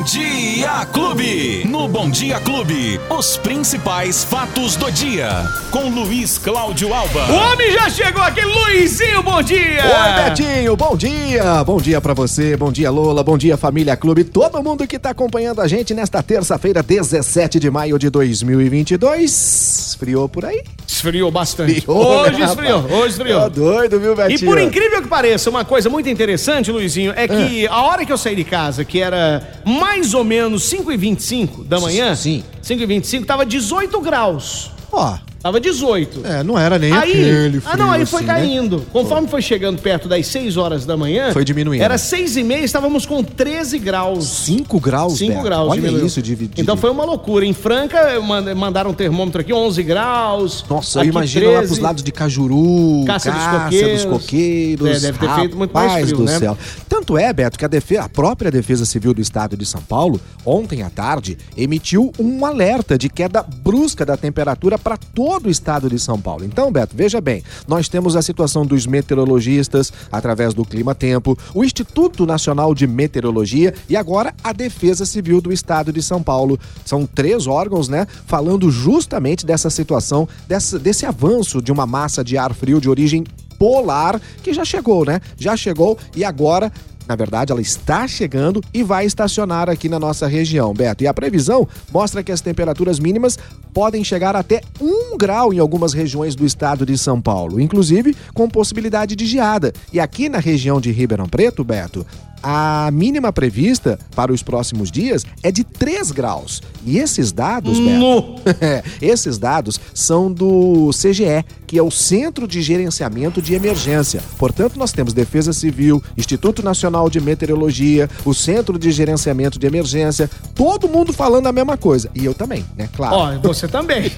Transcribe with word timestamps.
Bom 0.00 0.06
Dia 0.06 0.86
Clube. 0.94 1.66
No 1.68 1.86
Bom 1.86 2.08
Dia 2.08 2.40
Clube, 2.40 2.98
os 3.10 3.36
principais 3.36 4.24
fatos 4.24 4.74
do 4.74 4.90
dia. 4.90 5.28
Com 5.70 5.90
Luiz 5.90 6.38
Cláudio 6.38 6.94
Alba. 6.94 7.26
O 7.30 7.34
homem 7.34 7.70
já 7.72 7.90
chegou 7.90 8.22
aqui, 8.22 8.40
Luizinho, 8.40 9.22
bom 9.22 9.42
dia! 9.42 9.82
Oi, 9.84 10.24
Betinho, 10.30 10.74
bom 10.74 10.96
dia! 10.96 11.62
Bom 11.64 11.76
dia 11.76 12.00
pra 12.00 12.14
você, 12.14 12.56
bom 12.56 12.72
dia, 12.72 12.90
Lola, 12.90 13.22
bom 13.22 13.36
dia, 13.36 13.58
família 13.58 13.94
Clube, 13.94 14.24
todo 14.24 14.62
mundo 14.62 14.86
que 14.86 14.98
tá 14.98 15.10
acompanhando 15.10 15.60
a 15.60 15.68
gente 15.68 15.92
nesta 15.92 16.22
terça-feira, 16.22 16.82
17 16.82 17.60
de 17.60 17.70
maio 17.70 17.98
de 17.98 18.08
2022. 18.08 19.88
Esfriou 19.90 20.30
por 20.30 20.46
aí? 20.46 20.62
Esfriou 20.88 21.30
bastante. 21.30 21.78
Esfriou, 21.78 22.06
hoje 22.06 22.38
né, 22.38 22.46
esfriou, 22.46 22.80
rapaz? 22.80 22.98
hoje 22.98 23.08
esfriou. 23.10 23.40
Tá 23.42 23.48
doido, 23.48 24.00
viu, 24.00 24.12
E 24.12 24.16
Betinho? 24.16 24.50
por 24.50 24.58
incrível 24.58 25.02
que 25.02 25.08
pareça, 25.08 25.50
uma 25.50 25.64
coisa 25.64 25.90
muito 25.90 26.08
interessante, 26.08 26.70
Luizinho, 26.72 27.12
é 27.14 27.28
que 27.28 27.66
a 27.66 27.82
hora 27.82 28.06
que 28.06 28.12
eu 28.12 28.18
saí 28.18 28.34
de 28.34 28.44
casa, 28.44 28.82
que 28.82 28.98
era 28.98 29.46
mais 29.64 29.89
ou 30.14 30.24
menos 30.24 30.62
5h25 30.70 31.64
da 31.64 31.80
manhã, 31.80 32.14
Sim. 32.14 32.44
5h25, 32.62 33.24
tava 33.24 33.44
18 33.44 34.00
graus. 34.00 34.70
Ó, 34.92 35.18
Tava 35.42 35.58
18. 35.58 36.20
é, 36.26 36.42
não 36.42 36.58
era 36.58 36.78
nem 36.78 36.92
Aí, 36.92 36.98
aquele 36.98 37.60
frio 37.60 37.62
ah 37.72 37.76
não, 37.76 37.90
aí 37.90 38.04
foi 38.04 38.18
assim, 38.20 38.26
né? 38.26 38.34
caindo. 38.34 38.84
Conforme 38.92 39.26
foi 39.26 39.40
chegando 39.40 39.80
perto 39.80 40.06
das 40.06 40.26
6 40.26 40.56
horas 40.58 40.84
da 40.84 40.96
manhã, 40.98 41.32
Foi 41.32 41.44
diminuindo. 41.44 41.82
Era 41.82 41.96
6 41.96 42.36
e 42.36 42.42
meia, 42.44 42.62
estávamos 42.62 43.06
com 43.06 43.22
13 43.24 43.78
graus. 43.78 44.26
5 44.26 44.78
graus, 44.78 45.16
5 45.16 45.32
Beto. 45.32 45.42
graus. 45.44 45.70
Olha 45.70 45.80
diminuiu. 45.80 46.04
isso, 46.06 46.20
de- 46.20 46.50
Então 46.58 46.76
foi 46.76 46.90
uma 46.90 47.04
loucura. 47.04 47.46
Em 47.46 47.54
Franca, 47.54 48.20
mand- 48.20 48.54
mandaram 48.54 48.90
um 48.90 48.94
termômetro 48.94 49.40
aqui, 49.40 49.52
11 49.52 49.82
graus. 49.82 50.62
Nossa, 50.68 51.00
aqui 51.00 51.08
imagina 51.08 51.46
lá 51.46 51.52
13. 51.58 51.66
pros 51.68 51.78
lados 51.78 52.02
de 52.02 52.12
Cajuru, 52.12 53.04
Cássio 53.06 53.32
dos 53.32 53.40
dos 53.40 53.50
Coqueiros. 53.62 54.04
Coqueiros. 54.04 54.88
É, 54.88 55.00
deve 55.00 55.18
ter 55.18 55.34
feito 55.36 55.56
muito 55.56 55.72
mais 55.72 56.04
frio, 56.04 56.16
do 56.18 56.24
né? 56.24 56.38
céu. 56.38 56.58
Tanto 56.86 57.16
é, 57.16 57.32
Beto, 57.32 57.58
que 57.58 57.64
a, 57.64 57.68
defe- 57.68 57.96
a 57.96 58.08
própria 58.10 58.50
Defesa 58.50 58.84
Civil 58.84 59.14
do 59.14 59.22
Estado 59.22 59.56
de 59.56 59.64
São 59.64 59.80
Paulo, 59.80 60.20
ontem 60.44 60.82
à 60.82 60.90
tarde, 60.90 61.38
emitiu 61.56 62.12
um 62.18 62.44
alerta 62.44 62.98
de 62.98 63.08
queda 63.08 63.42
brusca 63.42 64.04
da 64.04 64.18
temperatura 64.18 64.76
para 64.76 64.98
todo 64.98 65.29
o 65.38 65.50
estado 65.50 65.88
de 65.88 65.98
São 65.98 66.20
Paulo. 66.20 66.44
Então, 66.44 66.70
Beto, 66.72 66.96
veja 66.96 67.20
bem, 67.20 67.42
nós 67.66 67.88
temos 67.88 68.16
a 68.16 68.22
situação 68.22 68.66
dos 68.66 68.86
meteorologistas 68.86 69.92
através 70.10 70.54
do 70.54 70.64
Clima 70.64 70.94
Tempo, 70.94 71.38
o 71.54 71.64
Instituto 71.64 72.26
Nacional 72.26 72.74
de 72.74 72.86
Meteorologia 72.86 73.74
e 73.88 73.96
agora 73.96 74.34
a 74.42 74.52
Defesa 74.52 75.06
Civil 75.06 75.40
do 75.40 75.52
Estado 75.52 75.92
de 75.92 76.02
São 76.02 76.22
Paulo. 76.22 76.58
São 76.84 77.06
três 77.06 77.46
órgãos, 77.46 77.88
né, 77.88 78.06
falando 78.26 78.70
justamente 78.70 79.46
dessa 79.46 79.70
situação, 79.70 80.28
dessa, 80.48 80.78
desse 80.78 81.06
avanço 81.06 81.62
de 81.62 81.70
uma 81.70 81.86
massa 81.86 82.24
de 82.24 82.36
ar 82.36 82.54
frio 82.54 82.80
de 82.80 82.88
origem 82.88 83.24
polar 83.60 84.18
que 84.42 84.54
já 84.54 84.64
chegou, 84.64 85.04
né? 85.04 85.20
Já 85.36 85.54
chegou 85.54 85.98
e 86.16 86.24
agora 86.24 86.72
na 87.10 87.16
verdade, 87.16 87.50
ela 87.50 87.60
está 87.60 88.06
chegando 88.06 88.62
e 88.72 88.84
vai 88.84 89.04
estacionar 89.04 89.68
aqui 89.68 89.88
na 89.88 89.98
nossa 89.98 90.28
região, 90.28 90.72
Beto. 90.72 91.02
E 91.02 91.08
a 91.08 91.12
previsão 91.12 91.66
mostra 91.92 92.22
que 92.22 92.30
as 92.30 92.40
temperaturas 92.40 93.00
mínimas 93.00 93.36
podem 93.74 94.04
chegar 94.04 94.36
até 94.36 94.60
1 94.80 95.16
grau 95.16 95.52
em 95.52 95.58
algumas 95.58 95.92
regiões 95.92 96.36
do 96.36 96.46
estado 96.46 96.86
de 96.86 96.96
São 96.96 97.20
Paulo, 97.20 97.60
inclusive 97.60 98.14
com 98.32 98.48
possibilidade 98.48 99.16
de 99.16 99.26
geada. 99.26 99.72
E 99.92 99.98
aqui 99.98 100.28
na 100.28 100.38
região 100.38 100.80
de 100.80 100.92
Ribeirão 100.92 101.28
Preto, 101.28 101.64
Beto, 101.64 102.06
a 102.42 102.90
mínima 102.92 103.32
prevista 103.32 103.98
para 104.14 104.32
os 104.32 104.42
próximos 104.42 104.90
dias 104.90 105.24
é 105.42 105.52
de 105.52 105.62
3 105.62 106.10
graus. 106.10 106.62
E 106.84 106.98
esses 106.98 107.32
dados, 107.32 107.78
Beto, 107.78 108.40
Esses 109.02 109.38
dados 109.38 109.78
são 109.94 110.32
do 110.32 110.90
CGE, 110.90 111.44
que 111.66 111.78
é 111.78 111.82
o 111.82 111.90
Centro 111.90 112.48
de 112.48 112.62
Gerenciamento 112.62 113.42
de 113.42 113.54
Emergência. 113.54 114.22
Portanto, 114.38 114.78
nós 114.78 114.92
temos 114.92 115.12
Defesa 115.12 115.52
Civil, 115.52 116.02
Instituto 116.16 116.62
Nacional 116.62 116.99
de 117.08 117.20
Meteorologia, 117.20 118.08
o 118.24 118.34
Centro 118.34 118.78
de 118.78 118.90
Gerenciamento 118.90 119.58
de 119.58 119.66
Emergência, 119.66 120.28
todo 120.54 120.88
mundo 120.88 121.12
falando 121.12 121.46
a 121.46 121.52
mesma 121.52 121.76
coisa. 121.76 122.10
E 122.14 122.24
eu 122.24 122.34
também, 122.34 122.64
né? 122.76 122.88
Claro. 122.94 123.14
Ó, 123.16 123.38
você 123.48 123.66
também. 123.68 124.10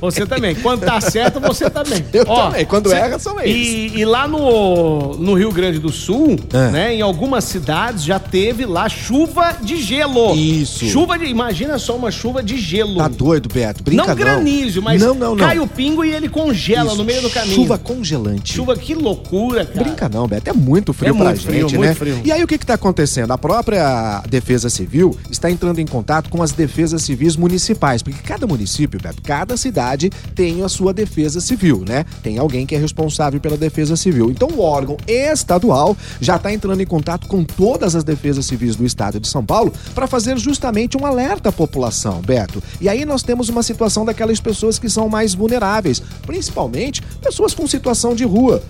Você 0.00 0.24
também. 0.26 0.54
Quando 0.54 0.80
tá 0.80 1.00
certo, 1.00 1.40
você 1.40 1.68
também. 1.68 2.04
Eu 2.12 2.24
Ó, 2.26 2.46
também. 2.48 2.64
Quando 2.66 2.88
cê- 2.88 2.96
erra, 2.96 3.18
são 3.18 3.40
eles. 3.40 3.54
E, 3.94 3.98
e 4.00 4.04
lá 4.04 4.26
no, 4.28 5.14
no 5.16 5.34
Rio 5.34 5.50
Grande 5.52 5.78
do 5.78 5.90
Sul, 5.90 6.38
É. 6.52 6.70
né, 6.70 6.94
em 6.94 7.00
algumas 7.02 7.44
cidades 7.44 8.04
já 8.04 8.18
teve 8.18 8.64
lá 8.66 8.88
chuva 8.88 9.56
de 9.62 9.76
gelo. 9.82 10.34
Isso. 10.34 10.84
Chuva 10.86 11.18
de. 11.18 11.26
Imagina 11.26 11.78
só 11.78 11.96
uma 11.96 12.10
chuva 12.10 12.42
de 12.42 12.56
gelo. 12.58 12.96
Tá 12.96 13.08
doido, 13.08 13.48
Beto? 13.52 13.82
Brinca 13.82 14.06
não 14.06 14.14
granizo, 14.14 14.80
mas 14.82 15.00
não, 15.00 15.14
não, 15.14 15.30
não. 15.30 15.36
cai 15.36 15.58
o 15.58 15.66
pingo 15.66 16.04
e 16.04 16.12
ele 16.12 16.28
congela 16.28 16.88
Isso. 16.88 16.96
no 16.96 17.04
meio 17.04 17.22
do 17.22 17.30
caminho. 17.30 17.54
Chuva 17.54 17.78
congelante. 17.78 18.54
Chuva, 18.54 18.76
que 18.76 18.94
loucura, 18.94 19.64
cara. 19.64 19.84
Brinca 19.84 20.08
não, 20.08 20.26
Beto. 20.26 20.50
É 20.50 20.52
muito 20.52 20.92
frio 20.92 21.10
É 21.10 21.12
pra 21.16 21.24
muito 21.26 21.40
gente, 21.40 21.46
frio, 21.46 21.80
né? 21.80 21.86
muito 21.86 21.96
frio. 21.96 22.20
E 22.24 22.30
aí 22.30 22.40
o 22.40 22.46
que 22.46 22.56
que 22.56 22.64
tá 22.64 22.74
acontecendo? 22.74 23.32
A 23.32 23.38
própria 23.38 24.22
Defesa 24.28 24.70
Civil 24.70 25.18
está 25.28 25.50
entrando 25.50 25.80
em 25.80 25.86
contato 25.86 26.30
com 26.30 26.40
as 26.40 26.52
defesas 26.52 27.02
civis 27.02 27.34
municipais, 27.34 28.00
porque 28.00 28.22
cada 28.22 28.46
município, 28.46 29.00
cada 29.24 29.56
cidade 29.56 30.08
tem 30.32 30.62
a 30.62 30.68
sua 30.68 30.94
defesa 30.94 31.40
civil, 31.40 31.84
né? 31.84 32.04
Tem 32.22 32.38
alguém 32.38 32.64
que 32.64 32.76
é 32.76 32.78
responsável 32.78 33.40
pela 33.40 33.56
defesa 33.56 33.96
civil. 33.96 34.30
Então 34.30 34.48
o 34.50 34.60
órgão 34.60 34.96
estadual 35.08 35.96
já 36.20 36.36
está 36.36 36.52
entrando 36.52 36.80
em 36.80 36.86
contato 36.86 37.26
com 37.26 37.42
todas 37.42 37.96
as 37.96 38.04
defesas 38.04 38.46
civis 38.46 38.76
do 38.76 38.86
estado 38.86 39.18
de 39.18 39.26
São 39.26 39.44
Paulo 39.44 39.72
para 39.92 40.06
fazer 40.06 40.38
justamente 40.38 40.96
um 40.96 41.04
alerta 41.04 41.48
à 41.48 41.52
população, 41.52 42.22
Beto. 42.22 42.62
E 42.80 42.88
aí 42.88 43.04
nós 43.04 43.24
temos 43.24 43.48
uma 43.48 43.64
situação 43.64 44.04
daquelas 44.04 44.38
pessoas 44.38 44.78
que 44.78 44.88
são 44.88 45.08
mais 45.08 45.34
vulneráveis, 45.34 46.00
principalmente 46.24 47.02
pessoas 47.20 47.52
com 47.52 47.66
situação 47.66 48.14
de 48.14 48.24
rua. 48.24 48.62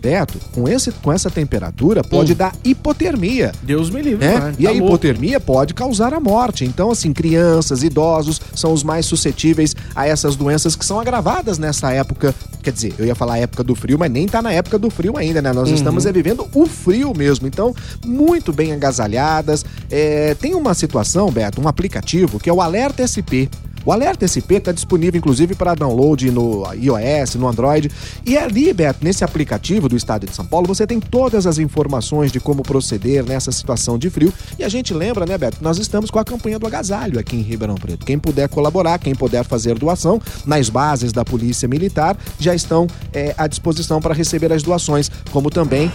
Beto, 0.00 0.38
com, 0.52 0.68
esse, 0.68 0.90
com 0.92 1.12
essa 1.12 1.30
temperatura 1.30 2.02
pode 2.02 2.32
Hum. 2.32 2.36
dar 2.36 2.54
hipotermia. 2.64 3.52
Deus 3.62 3.90
me 3.90 4.02
livre, 4.02 4.26
Né? 4.26 4.38
mano. 4.38 4.54
E 4.58 4.64
Tá 4.64 4.68
a 4.70 4.72
louco. 4.72 4.86
hipotermia 4.88 5.40
pode 5.40 5.74
causar 5.74 6.12
a 6.14 6.20
morte. 6.20 6.64
Então, 6.64 6.90
assim, 6.90 7.12
crianças, 7.12 7.82
idosos 7.82 8.40
são 8.54 8.72
os 8.72 8.82
mais 8.82 9.06
suscetíveis 9.06 9.74
a 9.94 10.06
essas 10.06 10.36
doenças 10.36 10.74
que 10.76 10.84
são 10.84 10.98
agravadas 11.00 11.58
nessa 11.58 11.92
época. 11.92 12.34
Quer 12.62 12.72
dizer, 12.72 12.94
eu 12.98 13.06
ia 13.06 13.14
falar 13.14 13.38
época 13.38 13.62
do 13.64 13.74
frio, 13.74 13.98
mas 13.98 14.10
nem 14.10 14.26
tá 14.26 14.40
na 14.42 14.52
época 14.52 14.78
do 14.78 14.88
frio 14.90 15.16
ainda, 15.16 15.40
né? 15.42 15.52
Nós 15.52 15.68
Uhum. 15.68 15.74
estamos 15.74 16.06
é, 16.06 16.12
vivendo 16.12 16.46
o 16.54 16.66
frio 16.66 17.12
mesmo. 17.16 17.46
Então, 17.46 17.74
muito 18.04 18.52
bem 18.52 18.72
agasalhadas. 18.72 19.64
É, 19.90 20.34
tem 20.40 20.54
uma 20.54 20.74
situação, 20.74 21.30
Beto, 21.30 21.60
um 21.60 21.68
aplicativo 21.68 22.38
que 22.38 22.48
é 22.48 22.52
o 22.52 22.60
Alerta 22.60 23.02
SP. 23.06 23.48
O 23.84 23.92
Alerta 23.92 24.26
SP 24.28 24.56
está 24.56 24.70
disponível, 24.70 25.18
inclusive, 25.18 25.54
para 25.54 25.74
download 25.74 26.30
no 26.30 26.62
iOS, 26.72 27.34
no 27.34 27.48
Android. 27.48 27.90
E 28.24 28.38
ali, 28.38 28.72
Beto, 28.72 29.04
nesse 29.04 29.24
aplicativo 29.24 29.88
do 29.88 29.96
Estado 29.96 30.26
de 30.26 30.34
São 30.34 30.46
Paulo, 30.46 30.66
você 30.66 30.86
tem 30.86 31.00
todas 31.00 31.46
as 31.46 31.58
informações 31.58 32.30
de 32.30 32.38
como 32.38 32.62
proceder 32.62 33.24
nessa 33.24 33.50
situação 33.50 33.98
de 33.98 34.08
frio. 34.08 34.32
E 34.58 34.64
a 34.64 34.68
gente 34.68 34.94
lembra, 34.94 35.26
né, 35.26 35.36
Beto, 35.36 35.58
nós 35.60 35.78
estamos 35.78 36.10
com 36.10 36.18
a 36.18 36.24
campanha 36.24 36.58
do 36.58 36.66
agasalho 36.66 37.18
aqui 37.18 37.36
em 37.36 37.42
Ribeirão 37.42 37.74
Preto. 37.74 38.06
Quem 38.06 38.18
puder 38.18 38.48
colaborar, 38.48 38.98
quem 38.98 39.14
puder 39.14 39.44
fazer 39.44 39.78
doação, 39.78 40.20
nas 40.46 40.68
bases 40.68 41.12
da 41.12 41.24
Polícia 41.24 41.68
Militar, 41.68 42.16
já 42.38 42.54
estão 42.54 42.86
é, 43.12 43.34
à 43.36 43.46
disposição 43.46 44.00
para 44.00 44.14
receber 44.14 44.52
as 44.52 44.62
doações, 44.62 45.10
como 45.32 45.50
também 45.50 45.90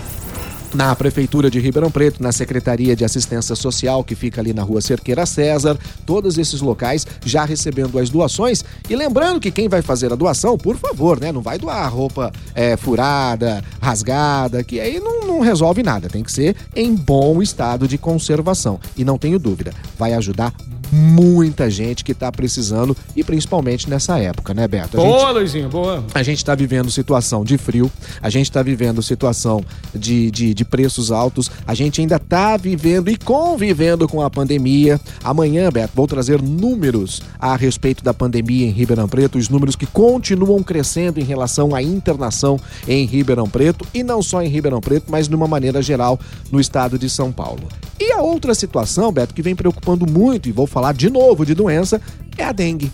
na 0.73 0.95
Prefeitura 0.95 1.49
de 1.49 1.59
Ribeirão 1.59 1.89
Preto, 1.89 2.21
na 2.21 2.31
Secretaria 2.31 2.95
de 2.95 3.05
Assistência 3.05 3.55
Social, 3.55 4.03
que 4.03 4.15
fica 4.15 4.41
ali 4.41 4.53
na 4.53 4.63
rua 4.63 4.81
Cerqueira 4.81 5.25
César, 5.25 5.77
todos 6.05 6.37
esses 6.37 6.61
locais 6.61 7.05
já 7.25 7.45
recebendo 7.45 7.97
as 7.99 8.09
doações. 8.09 8.63
E 8.89 8.95
lembrando 8.95 9.39
que 9.39 9.51
quem 9.51 9.67
vai 9.67 9.81
fazer 9.81 10.11
a 10.11 10.15
doação, 10.15 10.57
por 10.57 10.77
favor, 10.77 11.19
né? 11.19 11.31
Não 11.31 11.41
vai 11.41 11.57
doar 11.57 11.91
roupa 11.91 12.31
é, 12.53 12.75
furada, 12.77 13.63
rasgada, 13.81 14.63
que 14.63 14.79
aí 14.79 14.99
não, 14.99 15.27
não 15.27 15.39
resolve 15.39 15.83
nada. 15.83 16.09
Tem 16.09 16.23
que 16.23 16.31
ser 16.31 16.55
em 16.75 16.93
bom 16.95 17.41
estado 17.41 17.87
de 17.87 17.97
conservação. 17.97 18.79
E 18.95 19.03
não 19.03 19.17
tenho 19.17 19.39
dúvida, 19.39 19.73
vai 19.97 20.13
ajudar 20.13 20.53
muita 20.91 21.69
gente 21.69 22.03
que 22.03 22.13
tá 22.13 22.31
precisando 22.31 22.95
e 23.15 23.23
principalmente 23.23 23.89
nessa 23.89 24.17
época, 24.19 24.53
né, 24.53 24.67
Beto? 24.67 24.97
A 24.97 25.01
gente- 25.01 25.09
Boa, 25.09 25.31
Luizinho, 25.31 25.69
boa. 25.69 26.03
a 26.13 26.23
gente 26.23 26.37
está 26.37 26.55
vivendo 26.55 26.89
situação 26.91 27.43
de 27.43 27.57
frio, 27.57 27.91
a 28.21 28.29
gente 28.29 28.45
está 28.45 28.61
vivendo 28.63 29.01
situação 29.01 29.63
de, 29.93 30.29
de, 30.31 30.53
de 30.53 30.65
preços 30.65 31.11
altos, 31.11 31.49
a 31.65 31.73
gente 31.73 32.01
ainda 32.01 32.15
está 32.17 32.57
vivendo 32.57 33.09
e 33.09 33.17
convivendo 33.17 34.07
com 34.07 34.21
a 34.21 34.29
pandemia. 34.29 34.99
Amanhã, 35.23 35.69
Beto, 35.71 35.93
vou 35.95 36.07
trazer 36.07 36.41
números 36.41 37.21
a 37.39 37.55
respeito 37.55 38.03
da 38.03 38.13
pandemia 38.13 38.65
em 38.67 38.71
Ribeirão 38.71 39.07
Preto, 39.07 39.37
os 39.37 39.49
números 39.49 39.75
que 39.75 39.85
continuam 39.85 40.61
crescendo 40.63 41.19
em 41.19 41.23
relação 41.23 41.73
à 41.75 41.81
internação 41.81 42.59
em 42.87 43.05
Ribeirão 43.05 43.47
Preto, 43.49 43.85
e 43.93 44.03
não 44.03 44.21
só 44.21 44.41
em 44.41 44.47
Ribeirão 44.47 44.81
Preto, 44.81 45.05
mas 45.09 45.27
de 45.27 45.35
uma 45.35 45.47
maneira 45.47 45.81
geral 45.81 46.19
no 46.51 46.59
estado 46.59 46.97
de 46.97 47.09
São 47.09 47.31
Paulo. 47.31 47.63
E 47.99 48.11
a 48.11 48.21
outra 48.21 48.53
situação, 48.53 49.11
Beto, 49.11 49.33
que 49.33 49.41
vem 49.41 49.55
preocupando 49.55 50.09
muito, 50.09 50.47
e 50.47 50.51
vou 50.51 50.67
falar 50.67 50.93
de 50.93 51.09
novo 51.09 51.45
de 51.45 51.53
doença, 51.53 52.01
é 52.37 52.43
a 52.43 52.51
dengue. 52.51 52.91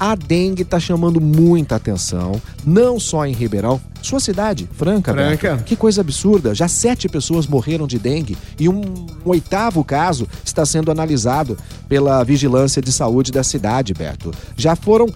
A 0.00 0.14
dengue 0.14 0.62
está 0.62 0.78
chamando 0.78 1.20
muita 1.20 1.74
atenção, 1.74 2.40
não 2.64 3.00
só 3.00 3.26
em 3.26 3.32
Ribeirão. 3.32 3.80
Sua 4.00 4.20
cidade, 4.20 4.68
Franca, 4.72 5.12
Franca. 5.12 5.56
Beto. 5.56 5.64
Que 5.64 5.74
coisa 5.74 6.02
absurda. 6.02 6.54
Já 6.54 6.68
sete 6.68 7.08
pessoas 7.08 7.48
morreram 7.48 7.84
de 7.84 7.98
dengue 7.98 8.38
e 8.60 8.68
um, 8.68 8.80
um 8.80 9.06
oitavo 9.24 9.82
caso 9.82 10.28
está 10.44 10.64
sendo 10.64 10.92
analisado 10.92 11.58
pela 11.88 12.22
Vigilância 12.22 12.80
de 12.80 12.92
Saúde 12.92 13.32
da 13.32 13.42
cidade, 13.42 13.92
Beto. 13.92 14.32
Já 14.56 14.76
foram 14.76 15.08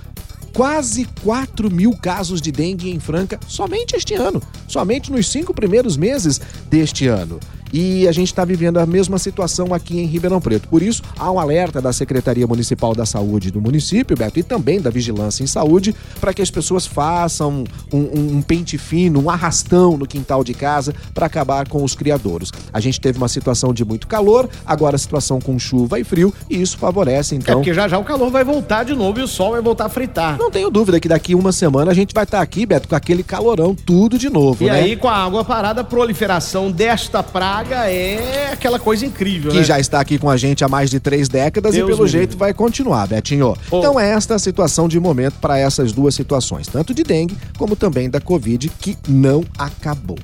quase 0.53 1.07
4 1.23 1.71
mil 1.71 1.97
casos 1.97 2.41
de 2.41 2.51
dengue 2.51 2.91
em 2.91 2.99
Franca 2.99 3.39
somente 3.47 3.95
este 3.95 4.15
ano. 4.15 4.43
Somente 4.67 5.13
nos 5.13 5.29
cinco 5.29 5.55
primeiros 5.55 5.97
meses 5.97 6.41
deste 6.69 7.07
ano. 7.07 7.39
E 7.73 8.07
a 8.07 8.13
gente 8.13 8.29
está 8.29 8.45
vivendo 8.45 8.79
a 8.79 8.87
mesma 8.87 9.19
situação 9.19 9.73
aqui 9.73 9.99
em 9.99 10.07
Ribeirão 10.07 10.41
Preto. 10.41 10.69
Por 10.69 10.83
isso, 10.83 11.03
há 11.19 11.31
um 11.31 11.39
alerta 11.39 11.81
da 11.81 11.93
Secretaria 11.93 12.47
Municipal 12.47 12.95
da 12.95 13.07
Saúde 13.07 13.51
do 13.51 13.61
município, 13.61 14.17
Beto, 14.17 14.39
e 14.39 14.43
também 14.43 14.81
da 14.81 14.91
Vigilância 14.91 15.43
em 15.43 15.47
Saúde, 15.47 15.95
para 16.21 16.35
que 16.35 16.43
as 16.43 16.51
pessoas 16.51 16.87
façam 16.87 17.65
um, 17.93 17.99
um, 17.99 18.37
um 18.39 18.43
pente 18.43 18.77
fino, 18.77 19.21
um 19.21 19.31
arrastão 19.31 19.97
no 19.97 20.07
quintal 20.07 20.45
de 20.45 20.53
casa 20.55 20.95
para 21.15 21.27
acabar 21.27 21.67
com 21.69 21.83
os 21.83 21.95
criadouros. 21.95 22.53
A 22.73 22.81
gente 22.81 23.01
teve 23.01 23.19
uma 23.19 23.29
situação 23.29 23.73
de 23.73 23.85
muito 23.85 24.07
calor, 24.07 24.49
agora 24.67 24.97
a 24.97 24.99
situação 24.99 25.41
com 25.41 25.59
chuva 25.59 25.99
e 25.99 26.05
frio, 26.05 26.33
e 26.51 26.61
isso 26.61 26.77
favorece, 26.77 27.35
É 27.35 27.39
então. 27.39 27.55
porque 27.57 27.73
já 27.73 27.89
já 27.89 27.99
o 27.99 28.05
calor 28.05 28.31
vai 28.31 28.45
voltar 28.45 28.85
de 28.85 28.95
novo 28.95 29.19
e 29.21 29.23
o 29.23 29.29
sol 29.29 29.53
vai 29.53 29.63
voltar 29.63 29.87
a 29.87 29.89
fritar. 29.89 30.37
Não 30.39 30.51
tenho 30.51 30.71
dúvida 30.71 30.99
que 31.01 31.09
daqui 31.09 31.35
uma 31.35 31.53
semana 31.53 31.91
a 31.91 31.95
gente 31.95 32.13
vai 32.15 32.25
estar 32.25 32.41
aqui, 32.41 32.67
Beto, 32.67 32.89
com 32.89 32.95
aquele 32.95 33.23
calorão 33.23 33.75
tudo 33.75 34.19
de 34.19 34.29
novo, 34.29 34.65
E 34.65 34.67
né? 34.67 34.73
aí, 34.81 34.97
com 34.97 35.09
a 35.09 35.17
água 35.17 35.45
parada, 35.45 35.81
a 35.81 35.85
proliferação 35.85 36.71
desta 36.71 37.23
praga 37.23 37.62
é 37.71 38.51
aquela 38.53 38.79
coisa 38.79 39.07
incrível, 39.07 39.51
que 39.51 39.59
né? 39.59 39.65
já 39.65 39.79
está 39.79 40.01
aqui 40.01 40.19
com 40.19 40.29
a 40.29 40.37
gente 40.37 40.65
há 40.65 40.69
mais 40.69 40.91
de 40.91 41.01
três 41.01 41.29
décadas 41.29 41.75
Deus 41.75 41.89
e 41.89 41.93
pelo 41.93 42.07
jeito 42.07 42.37
vai 42.37 42.53
continuar, 42.53 43.07
Betinho. 43.07 43.55
Oh. 43.71 43.79
Então 43.79 43.99
é 43.99 44.11
esta 44.11 44.35
a 44.35 44.39
situação 44.39 44.89
de 44.89 44.99
momento 44.99 45.35
para 45.41 45.59
essas 45.59 45.93
duas 45.93 46.15
situações, 46.15 46.67
tanto 46.67 46.93
de 46.95 47.03
dengue 47.03 47.37
como 47.59 47.77
também 47.77 48.11
da 48.11 48.21
Covid, 48.21 48.69
que 48.69 48.97
não 49.09 49.45
acabou. 49.59 50.19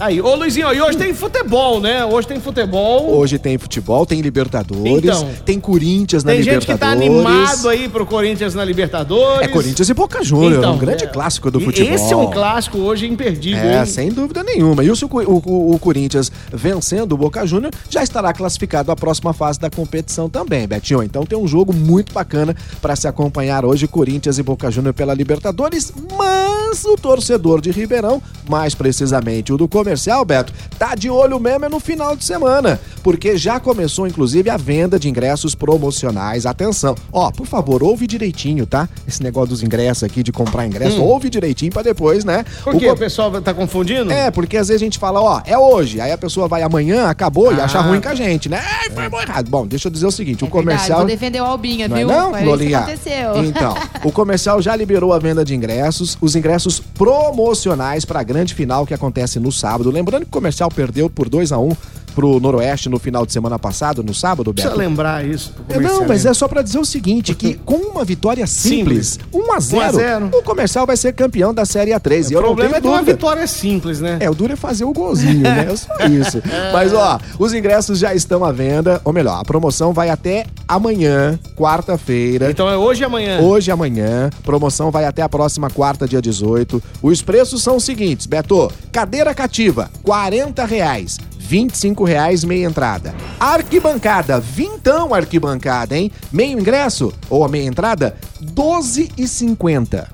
Aí, 0.00 0.20
ô 0.20 0.36
Luizinho, 0.36 0.72
e 0.72 0.80
hoje 0.80 0.96
tem 0.96 1.12
futebol, 1.12 1.80
né? 1.80 2.04
Hoje 2.04 2.28
tem 2.28 2.38
futebol. 2.40 3.10
Hoje 3.16 3.36
tem 3.36 3.58
futebol, 3.58 4.06
tem 4.06 4.20
Libertadores, 4.20 5.02
Então. 5.04 5.28
tem 5.44 5.58
Corinthians 5.58 6.22
na 6.22 6.30
tem 6.34 6.42
gente 6.44 6.66
que 6.66 6.72
Libertadores. 6.72 7.00
tá 7.00 7.26
animado 7.26 7.68
aí 7.68 7.88
pro 7.88 8.06
Corinthians 8.06 8.54
na 8.54 8.64
Libertadores. 8.64 9.48
É 9.48 9.48
Corinthians 9.48 9.88
e 9.88 9.94
Boca 9.94 10.22
Júnior, 10.22 10.58
Então, 10.60 10.74
um 10.74 10.78
grande 10.78 11.02
é. 11.02 11.06
clássico 11.08 11.50
do 11.50 11.58
futebol. 11.58 11.92
Esse 11.92 12.12
é 12.12 12.16
um 12.16 12.30
clássico 12.30 12.78
hoje 12.78 13.08
imperdível, 13.08 13.60
É, 13.64 13.80
hein? 13.80 13.86
sem 13.86 14.08
dúvida 14.12 14.44
nenhuma. 14.44 14.84
E 14.84 14.90
o, 14.90 14.94
o, 14.94 15.74
o- 15.74 15.78
Corinthians 15.80 16.30
vencendo 16.52 17.12
o 17.12 17.16
Boca 17.16 17.44
Júnior 17.44 17.72
já 17.90 18.00
estará 18.00 18.32
classificado 18.32 18.92
à 18.92 18.96
próxima 18.96 19.32
fase 19.32 19.58
da 19.58 19.68
competição 19.68 20.28
também, 20.30 20.68
Betinho. 20.68 21.02
Então 21.02 21.26
tem 21.26 21.36
um 21.36 21.48
jogo 21.48 21.72
muito 21.72 22.12
bacana 22.12 22.54
para 22.80 22.94
se 22.94 23.08
acompanhar 23.08 23.64
hoje, 23.64 23.88
Corinthians 23.88 24.38
e 24.38 24.44
Boca 24.44 24.70
Júnior 24.70 24.94
pela 24.94 25.12
Libertadores. 25.12 25.92
Mas 26.16 26.84
o 26.84 26.94
torcedor 26.96 27.60
de 27.60 27.72
Ribeirão, 27.72 28.22
mais 28.48 28.74
precisamente 28.74 29.52
o 29.52 29.56
do 29.56 29.68
comercial, 29.68 30.24
Beto, 30.24 30.52
tá 30.78 30.94
de 30.94 31.08
olho 31.10 31.38
mesmo 31.38 31.64
é 31.64 31.68
no 31.68 31.78
final 31.80 32.16
de 32.16 32.24
semana. 32.24 32.80
Porque 33.02 33.36
já 33.36 33.58
começou, 33.60 34.06
inclusive, 34.06 34.50
a 34.50 34.56
venda 34.56 34.98
de 34.98 35.08
ingressos 35.08 35.54
promocionais. 35.54 36.44
Atenção. 36.46 36.94
Ó, 37.12 37.30
por 37.30 37.46
favor, 37.46 37.82
ouve 37.82 38.06
direitinho, 38.06 38.66
tá? 38.66 38.88
Esse 39.06 39.22
negócio 39.22 39.50
dos 39.50 39.62
ingressos 39.62 40.02
aqui, 40.04 40.22
de 40.22 40.32
comprar 40.32 40.66
ingresso, 40.66 41.02
ouve 41.02 41.30
direitinho 41.30 41.72
para 41.72 41.82
depois, 41.82 42.24
né? 42.24 42.44
Por 42.64 42.74
O 42.74 42.78
quê? 42.78 42.86
co- 42.86 42.92
O 42.92 42.96
pessoal 42.96 43.30
tá 43.40 43.54
confundindo? 43.54 44.10
é, 44.12 44.30
porque 44.30 44.56
às 44.56 44.68
vezes 44.68 44.82
a 44.82 44.84
gente 44.84 44.98
fala, 44.98 45.20
ó, 45.22 45.40
é 45.44 45.56
hoje. 45.56 46.00
Aí 46.00 46.12
a 46.12 46.18
pessoa 46.18 46.48
vai 46.48 46.62
amanhã, 46.62 47.06
acabou 47.06 47.52
e 47.52 47.60
Ah. 47.60 47.64
acha 47.64 47.80
ruim 47.80 48.00
com 48.00 48.08
a 48.08 48.14
gente, 48.14 48.48
né? 48.48 48.60
Ai, 48.82 48.90
foi 48.90 49.08
bom 49.08 49.20
errado. 49.20 49.48
Bom, 49.48 49.66
deixa 49.66 49.88
eu 49.88 49.92
dizer 49.92 50.06
o 50.06 50.10
seguinte, 50.10 50.42
o 50.44 50.46
É 50.46 50.50
verdade, 50.50 50.64
comercial. 50.66 50.98
vou 50.98 51.06
defender 51.06 51.40
o 51.40 51.44
Albinha, 51.44 51.88
Não 51.88 51.96
é 51.96 51.98
viu? 52.00 52.08
não, 52.08 52.22
Foi 52.30 52.30
isso 52.30 52.38
que 52.40 52.44
Lolinha? 52.44 52.78
aconteceu. 52.80 53.44
Então, 53.44 53.74
o 54.04 54.12
comercial 54.12 54.60
já 54.60 54.74
liberou 54.76 55.12
a 55.12 55.18
venda 55.18 55.44
de 55.44 55.54
ingressos, 55.54 56.18
os 56.20 56.34
ingressos 56.36 56.80
promocionais 56.80 58.04
para 58.04 58.20
a 58.20 58.22
grande 58.38 58.54
final 58.54 58.86
que 58.86 58.94
acontece 58.94 59.40
no 59.40 59.50
sábado. 59.50 59.90
Lembrando 59.90 60.22
que 60.22 60.28
o 60.28 60.32
comercial 60.32 60.70
perdeu 60.70 61.10
por 61.10 61.28
2 61.28 61.50
a 61.50 61.58
1 61.58 61.76
pro 62.18 62.40
Noroeste 62.40 62.88
no 62.88 62.98
final 62.98 63.24
de 63.24 63.32
semana 63.32 63.60
passado, 63.60 64.02
no 64.02 64.12
sábado, 64.12 64.52
Precisa 64.52 64.74
Beto. 64.74 64.88
lembrar 64.88 65.24
isso. 65.24 65.54
Não, 65.80 66.04
mas 66.04 66.26
é 66.26 66.34
só 66.34 66.48
pra 66.48 66.62
dizer 66.62 66.80
o 66.80 66.84
seguinte, 66.84 67.32
que 67.32 67.54
com 67.64 67.76
uma 67.76 68.04
vitória 68.04 68.44
simples, 68.44 69.20
1 69.32 69.52
a 69.52 69.60
0, 69.60 69.82
1 69.82 69.86
a 69.86 69.92
0. 69.92 70.30
o 70.32 70.42
comercial 70.42 70.84
vai 70.84 70.96
ser 70.96 71.12
campeão 71.12 71.54
da 71.54 71.64
Série 71.64 71.92
A3. 71.92 72.32
e 72.32 72.34
eu 72.34 72.40
O 72.40 72.42
problema 72.42 72.78
é 72.78 72.80
ter 72.80 72.88
uma 72.88 73.02
vitória 73.02 73.46
simples, 73.46 74.00
né? 74.00 74.16
É, 74.18 74.28
o 74.28 74.34
duro 74.34 74.52
é 74.52 74.56
fazer 74.56 74.84
o 74.84 74.92
golzinho, 74.92 75.42
né? 75.42 75.68
É 75.70 75.76
só 75.76 75.94
isso. 76.10 76.42
Mas, 76.72 76.92
ó, 76.92 77.20
os 77.38 77.54
ingressos 77.54 78.00
já 78.00 78.12
estão 78.12 78.44
à 78.44 78.50
venda. 78.50 79.00
Ou 79.04 79.12
melhor, 79.12 79.38
a 79.40 79.44
promoção 79.44 79.92
vai 79.92 80.10
até 80.10 80.44
amanhã, 80.66 81.38
quarta-feira. 81.56 82.50
Então 82.50 82.68
é 82.68 82.76
hoje 82.76 83.02
e 83.02 83.04
amanhã. 83.04 83.40
Hoje 83.42 83.70
e 83.70 83.72
amanhã, 83.72 84.28
promoção 84.42 84.90
vai 84.90 85.04
até 85.04 85.22
a 85.22 85.28
próxima 85.28 85.70
quarta, 85.70 86.08
dia 86.08 86.20
18. 86.20 86.82
Os 87.00 87.22
preços 87.22 87.62
são 87.62 87.76
os 87.76 87.84
seguintes, 87.84 88.26
Beto. 88.26 88.72
Cadeira 88.90 89.32
cativa, 89.32 89.88
40 90.02 90.64
reais. 90.64 91.16
25 91.58 92.04
reais 92.04 92.44
meia 92.44 92.66
entrada. 92.66 93.14
Arquibancada, 93.40 94.38
vintão 94.38 95.14
arquibancada, 95.14 95.96
hein? 95.96 96.12
Meio 96.30 96.58
ingresso, 96.60 97.10
ou 97.30 97.42
a 97.42 97.48
meia 97.48 97.64
entrada, 97.66 98.14
12,50. 98.42 100.06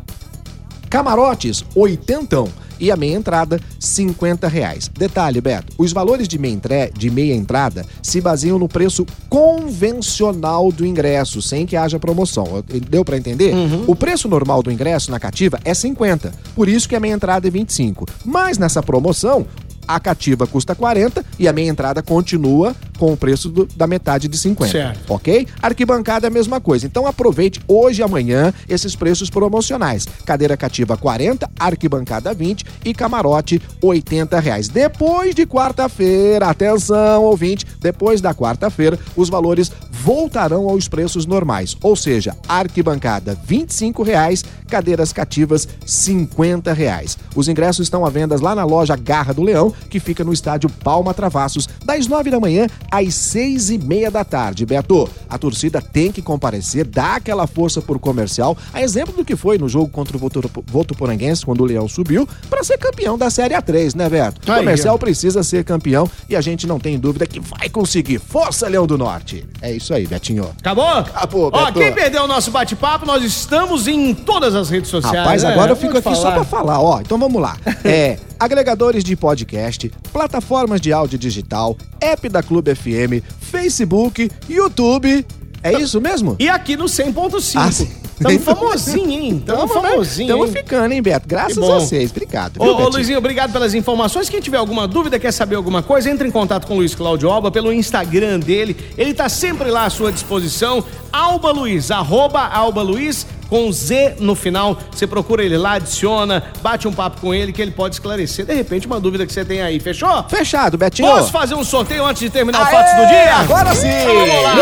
Camarotes, 0.89 1.65
oitentão. 1.75 2.49
E 2.81 2.91
a 2.91 2.97
meia 2.97 3.15
entrada, 3.17 3.61
50 3.79 4.49
reais. 4.49 4.91
Detalhe, 4.93 5.41
Beto, 5.41 5.73
os 5.79 5.93
valores 5.93 6.27
de 6.27 6.39
meia, 6.39 6.53
entre- 6.55 6.91
de 6.91 7.09
meia 7.09 7.33
entrada 7.35 7.87
se 8.03 8.21
baseiam 8.21 8.59
no 8.59 8.69
preço 8.69 9.07
convencional 9.29 10.71
do 10.73 10.85
ingresso, 10.85 11.41
sem 11.41 11.67
que 11.67 11.77
haja 11.77 12.01
promoção. 12.01 12.65
Deu 12.91 13.05
pra 13.05 13.17
entender? 13.17 13.55
O 13.87 13.95
preço 13.95 14.29
normal 14.29 14.61
do 14.61 14.73
ingresso 14.73 15.11
na 15.13 15.21
cativa 15.21 15.59
é 15.65 15.73
50, 15.73 16.33
por 16.55 16.69
isso 16.69 16.89
que 16.89 16.97
a 16.97 17.01
meia 17.01 17.15
entrada 17.15 17.47
é 17.47 17.51
25. 17.51 18.07
Mas 18.25 18.59
nessa 18.59 18.83
promoção, 18.83 19.47
a 19.87 20.01
cativa 20.01 20.47
custa 20.47 20.75
40 20.75 21.25
e 21.39 21.49
a 21.49 21.53
meia 21.53 21.71
entrada 21.71 22.03
continua 22.03 22.75
com 22.99 23.13
o 23.13 23.17
preço 23.17 23.49
do- 23.49 23.67
da 23.77 23.87
metade 23.87 24.29
de 24.29 24.37
50. 24.39 24.71
Certo. 24.73 25.13
Ok? 25.13 25.47
Arquibancada 25.63 26.27
é 26.27 26.29
a 26.29 26.31
mesma 26.31 26.61
coisa. 26.61 26.87
Então 26.87 27.07
aproveite 27.07 27.61
hoje 27.67 28.01
e 28.01 28.05
amanhã 28.05 28.53
esses 28.69 28.95
preços 28.97 29.29
promocionais. 29.31 30.07
Cadeira 30.25 30.57
cativa 30.57 30.97
40, 30.97 31.51
arquibancada 31.59 32.33
20 32.33 32.65
e 32.85 32.95
camarote 32.95 33.61
80 33.83 34.39
reais. 34.41 34.69
Depois 34.69 35.35
de 35.35 35.45
quarta-feira, 35.47 36.49
atenção 36.49 37.23
ouvinte, 37.25 37.67
depois 37.81 38.21
da 38.21 38.35
quarta-feira 38.35 38.99
os 39.17 39.29
valores 39.29 39.71
voltarão 39.91 40.69
aos 40.69 40.89
preços 40.89 41.27
normais. 41.27 41.77
Ou 41.83 41.97
seja, 41.97 42.37
arquibancada 42.49 43.37
25 43.47 44.03
reais, 44.03 44.45
cadeiras 44.69 45.13
cativas 45.13 45.67
50 45.87 46.73
reais. 46.73 47.17
Os 47.35 47.49
ingressos 47.49 47.87
estão 47.87 48.05
à 48.05 48.11
venda 48.11 48.37
lá 48.41 48.55
na 48.55 48.65
loja 48.65 48.97
Garra 48.97 49.33
do 49.33 49.43
Leão, 49.43 49.73
que 49.89 50.01
fica 50.01 50.23
no 50.25 50.33
estádio 50.33 50.69
Palma 50.69 51.15
Travassos, 51.15 51.69
das 51.85 52.07
9 52.07 52.31
da 52.31 52.41
manhã 52.41 52.67
às 52.99 53.15
seis 53.15 53.71
e 53.71 53.79
meia 53.79 54.11
da 54.11 54.25
tarde. 54.25 54.65
Beto, 54.67 55.09
a 55.29 55.39
torcida 55.39 55.81
tem 55.81 56.11
que 56.13 56.23
comparecer, 56.23 56.85
dar 56.87 57.17
aquela 57.17 57.47
força 57.47 57.81
por 57.81 57.99
comercial, 57.99 58.57
a 58.73 58.83
exemplo 58.83 59.15
do 59.15 59.25
que 59.25 59.37
foi 59.37 59.59
no 59.59 59.69
jogo 59.69 59.89
contra 59.89 60.17
o 60.17 60.21
Votu- 60.21 60.51
Votuporanguense, 60.67 61.45
quando 61.45 61.61
o 61.61 61.65
Leão 61.65 61.89
subiu, 61.89 62.29
para 62.49 62.63
ser 62.63 62.79
campeão 62.79 63.17
da 63.17 63.31
Série 63.31 63.55
A3, 63.55 63.95
né, 63.95 64.09
Beto? 64.09 64.41
O 64.49 64.53
Aí, 64.53 64.59
comercial 64.61 64.95
ó. 64.95 64.99
precisa 64.99 65.43
ser 65.43 65.65
campeão 65.65 66.09
e 66.29 66.37
a 66.37 66.41
gente 66.41 66.67
não 66.67 66.79
tem 66.79 66.99
dúvida 66.99 67.27
que 67.27 67.41
vai 67.41 67.69
conseguir. 67.69 68.19
Força, 68.19 68.69
Leão 68.69 68.87
do 68.87 68.99
Norte! 68.99 69.45
É 69.63 69.73
isso 69.73 69.93
aí, 69.95 70.07
Betinho. 70.07 70.51
Acabou? 70.61 70.85
Acabou, 70.89 71.51
Ó, 71.53 71.65
Beto. 71.67 71.79
quem 71.79 71.93
perdeu 71.93 72.25
o 72.25 72.27
nosso 72.29 72.51
bate-papo, 72.51 73.07
nós 73.07 73.23
estamos 73.25 73.87
em 73.89 74.15
todas 74.15 74.55
as 74.55 74.69
redes 74.71 74.91
sociais. 74.91 75.19
Rapaz, 75.19 75.43
né? 75.43 75.51
agora 75.53 75.73
eu 75.73 75.77
Vou 75.77 75.85
fico 75.85 75.99
aqui 75.99 76.15
só 76.17 76.23
falar. 76.23 76.35
pra 76.35 76.45
falar, 76.45 76.81
ó. 76.81 77.01
Então 77.01 77.19
vamos 77.19 77.41
lá. 77.41 77.57
É, 77.85 78.19
agregadores 78.39 79.05
de 79.05 79.17
podcast, 79.17 79.93
plataformas 80.13 80.81
de 80.81 80.93
áudio 80.93 81.19
digital, 81.19 81.77
app 82.01 82.29
da 82.29 82.43
Clube 82.43 82.75
FM, 82.75 83.23
Facebook, 83.41 84.31
YouTube. 84.49 85.25
É 85.63 85.73
isso 85.81 86.01
mesmo? 86.01 86.37
E 86.39 86.49
aqui 86.49 86.77
no 86.77 86.85
100.5. 86.85 87.55
Ah. 88.01 88.04
Tamo 88.23 88.39
famosinho, 88.41 89.11
hein? 89.11 89.43
Tamo 89.47 89.69
famosinho, 89.69 90.27
Estamos 90.27 90.49
hein? 90.49 90.53
ficando, 90.53 90.93
hein, 90.93 91.03
Beto? 91.03 91.29
Graças 91.29 91.59
a 91.59 91.61
vocês. 91.61 92.11
Obrigado. 92.11 92.59
Ô, 92.59 92.65
viu, 92.65 92.73
ô, 92.73 92.77
Betinho? 92.77 92.93
Luizinho, 92.93 93.19
obrigado 93.19 93.53
pelas 93.53 93.75
informações. 93.75 94.29
Quem 94.29 94.41
tiver 94.41 94.59
alguma 94.59 94.87
dúvida, 94.87 95.19
quer 95.19 95.33
saber 95.33 95.57
alguma 95.57 95.83
coisa, 95.83 96.11
entre 96.11 96.27
em 96.29 96.31
contato 96.31 96.67
com 96.67 96.75
o 96.75 96.77
Luiz 96.79 96.95
Cláudio 96.95 97.31
Alba 97.31 97.51
pelo 97.51 97.73
Instagram 97.73 98.39
dele. 98.39 98.77
Ele 98.97 99.15
tá 99.15 99.29
sempre 99.29 99.71
lá 99.71 99.85
à 99.85 99.91
sua 99.91 100.13
disposição. 100.13 100.85
Alba 101.13 101.53
Luiz, 101.53 101.91
arroba 101.91 102.41
Alba 102.41 102.83
Luiz, 102.83 103.27
com 103.49 103.71
Z 103.71 104.17
no 104.19 104.35
final. 104.35 104.77
Você 104.91 105.07
procura 105.07 105.45
ele 105.45 105.57
lá, 105.57 105.75
adiciona, 105.75 106.43
bate 106.61 106.89
um 106.89 106.93
papo 106.93 107.21
com 107.21 107.33
ele 107.33 107.53
que 107.53 107.63
ele 107.63 107.71
pode 107.71 107.95
esclarecer, 107.95 108.45
de 108.45 108.55
repente, 108.55 108.87
uma 108.87 108.99
dúvida 108.99 109.25
que 109.27 109.33
você 109.33 109.45
tem 109.45 109.63
aí. 109.63 109.79
Fechou? 109.79 110.25
Fechado, 110.29 110.77
Betinho. 110.77 111.09
Posso 111.09 111.31
fazer 111.31 111.55
um 111.55 111.65
sorteio 111.65 112.05
antes 112.05 112.21
de 112.21 112.31
terminar 112.31 112.63
o 112.63 112.65
Aê, 112.65 112.73
Fatos 112.73 112.95
do 112.95 113.09
Dia? 113.09 113.37
Agora 113.37 113.75
sim! 113.75 113.89
Vamos 114.07 114.43
lá. 114.43 114.55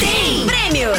Tem 0.00 0.61
prêmios. 0.72 0.98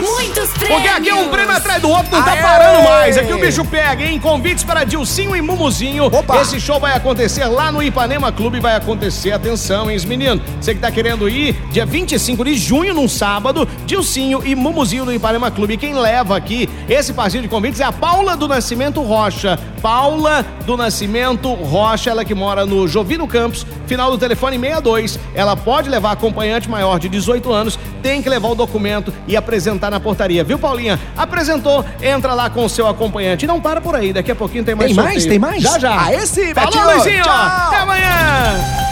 Muitos 0.00 0.50
prêmios. 0.50 0.68
Porque 0.68 0.88
aqui 0.88 1.08
é 1.10 1.14
um 1.14 1.28
prêmio 1.28 1.54
atrás 1.54 1.80
do 1.80 1.88
outro, 1.90 2.10
não 2.10 2.22
tá 2.22 2.32
Aê! 2.32 2.42
parando 2.42 2.82
mais. 2.82 3.18
Aqui 3.18 3.32
o 3.32 3.38
bicho 3.38 3.64
pega, 3.64 4.04
hein? 4.04 4.18
Convites 4.18 4.64
para 4.64 4.84
Dilcinho 4.84 5.36
e 5.36 5.42
Mumuzinho. 5.42 6.06
Opa! 6.06 6.40
Esse 6.40 6.58
show 6.58 6.80
vai 6.80 6.96
acontecer 6.96 7.44
lá 7.46 7.70
no 7.70 7.82
Ipanema 7.82 8.32
Clube. 8.32 8.60
Vai 8.60 8.74
acontecer, 8.74 9.32
atenção, 9.32 9.90
hein, 9.90 9.98
menino? 10.06 10.40
Você 10.60 10.74
que 10.74 10.80
tá 10.80 10.90
querendo 10.90 11.28
ir, 11.28 11.54
dia 11.70 11.84
25 11.84 12.44
de 12.44 12.54
junho, 12.56 12.94
num 12.94 13.08
sábado, 13.08 13.68
Dilcinho 13.84 14.42
e 14.44 14.54
Mumuzinho 14.54 15.04
no 15.04 15.12
Ipanema 15.12 15.50
Clube. 15.50 15.74
E 15.74 15.76
quem 15.76 15.94
leva 15.94 16.36
aqui 16.36 16.68
esse 16.88 17.12
passeio 17.12 17.42
de 17.42 17.48
convites 17.48 17.80
é 17.80 17.84
a 17.84 17.92
Paula 17.92 18.36
do 18.36 18.48
Nascimento 18.48 19.02
Rocha. 19.02 19.58
Paula 19.82 20.44
do 20.64 20.78
Nascimento 20.78 21.52
Rocha, 21.52 22.10
ela 22.10 22.24
que 22.24 22.34
mora 22.34 22.64
no 22.64 22.88
Jovino 22.88 23.28
Campos, 23.28 23.66
final 23.86 24.10
do 24.10 24.16
telefone 24.16 24.58
62. 24.58 25.18
Ela 25.34 25.54
pode 25.56 25.90
levar 25.90 26.12
acompanhante 26.12 26.70
maior 26.70 26.98
de 26.98 27.08
18 27.08 27.52
anos, 27.52 27.78
tem 28.02 28.22
que 28.22 28.28
levar 28.28 28.48
o 28.48 28.54
documento 28.54 28.93
e 29.26 29.36
apresentar 29.36 29.90
na 29.90 29.98
portaria, 30.00 30.44
viu, 30.44 30.58
Paulinha? 30.58 30.98
Apresentou, 31.16 31.84
entra 32.02 32.34
lá 32.34 32.50
com 32.50 32.64
o 32.64 32.68
seu 32.68 32.86
acompanhante. 32.86 33.44
E 33.44 33.48
não 33.48 33.60
para 33.60 33.80
por 33.80 33.94
aí, 33.96 34.12
daqui 34.12 34.30
a 34.30 34.34
pouquinho 34.36 34.64
tem 34.64 34.74
mais 34.74 34.88
Tem 34.88 34.96
mais? 34.96 35.22
sorteio. 35.22 35.30
Tem 35.30 35.38
mais? 35.38 35.62
Já, 35.62 35.78
já. 35.78 36.02
Aê 36.06 36.26
sim, 36.26 36.52
Falou, 36.54 36.70
Betinho. 36.70 36.86
Luizinho! 36.94 37.22
Tchau. 37.24 37.32
Até 37.32 37.76
amanhã! 37.78 38.84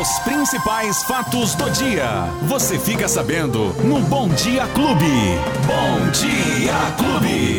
Os 0.00 0.20
principais 0.20 1.02
fatos 1.02 1.56
do 1.56 1.68
dia. 1.70 2.06
Você 2.42 2.78
fica 2.78 3.08
sabendo 3.08 3.74
no 3.82 3.98
Bom 4.02 4.28
Dia 4.28 4.64
Clube. 4.68 5.38
Bom 5.66 6.10
Dia 6.12 6.74
Clube. 6.96 7.58